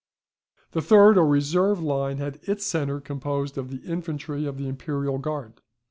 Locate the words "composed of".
2.99-3.69